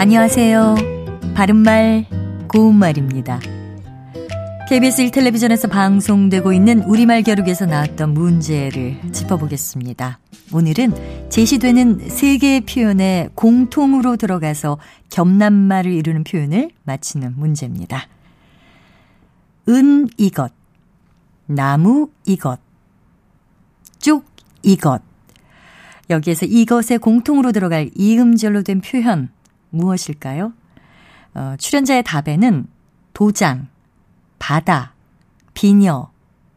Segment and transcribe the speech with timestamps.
[0.00, 0.76] 안녕하세요.
[1.34, 2.06] 바른말,
[2.46, 3.40] 고운말입니다.
[4.68, 10.20] KBS 1텔레비전에서 방송되고 있는 우리말 겨루기에서 나왔던 문제를 짚어보겠습니다.
[10.52, 14.78] 오늘은 제시되는 세 개의 표현에 공통으로 들어가서
[15.10, 18.06] 겹낱말을 이루는 표현을 맞히는 문제입니다.
[19.68, 20.52] 은 이것,
[21.46, 22.60] 나무 이것,
[23.98, 24.24] 쭉
[24.62, 25.02] 이것.
[26.08, 29.28] 여기에서 이것에 공통으로 들어갈 이음절로 된 표현
[29.70, 30.52] 무엇일까요?
[31.34, 32.66] 어, 출연자의 답에는
[33.12, 33.68] 도장,
[34.38, 34.94] 바다,
[35.54, 36.10] 비녀,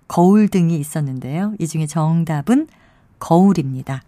[0.08, 1.54] 거울 등이 있었는데요.
[1.60, 2.68] 이 중에 정답은
[3.20, 4.04] 거울입니다.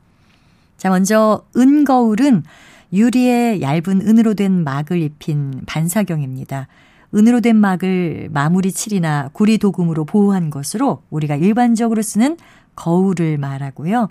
[0.78, 2.44] 자, 먼저 은거울은
[2.92, 6.68] 유리에 얇은 은으로 된 막을 입힌 반사경입니다.
[7.16, 12.38] 은으로 된 막을 마무리 칠이나 구리 도금으로 보호한 것으로 우리가 일반적으로 쓰는
[12.76, 14.10] 거울을 말하고요.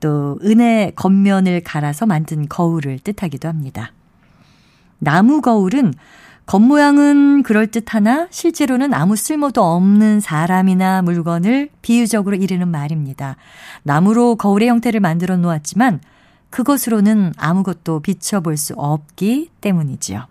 [0.00, 3.92] 또 은의 겉면을 갈아서 만든 거울을 뜻하기도 합니다.
[4.98, 5.94] 나무 거울은
[6.46, 13.36] 겉모양은 그럴듯하나 실제로는 아무 쓸모도 없는 사람이나 물건을 비유적으로 이르는 말입니다.
[13.82, 16.00] 나무로 거울의 형태를 만들어 놓았지만
[16.50, 20.26] 그것으로는 아무것도 비춰볼 수 없기 때문이지요.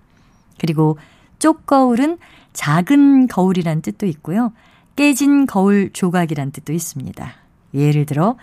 [0.59, 0.97] 그리고
[1.39, 2.19] 쪽거울은
[2.53, 4.53] 작은 거울이란 뜻도 있고요.
[4.95, 7.33] 깨진 거울 조각이란 뜻도 있습니다.
[7.73, 8.37] 예를 들어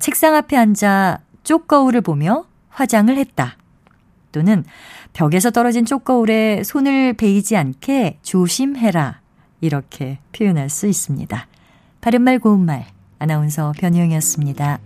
[0.00, 3.56] 책상 앞에 앉아 쪽거울을 보며 화장을 했다.
[4.34, 4.64] 또는
[5.12, 9.20] 벽에서 떨어진 쪽거울에 손을 베이지 않게 조심해라.
[9.60, 11.46] 이렇게 표현할 수 있습니다.
[12.00, 12.84] 바른말 고운말
[13.20, 14.80] 아나운서 변희영이었습니다.